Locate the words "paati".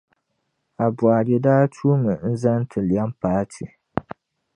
3.21-3.65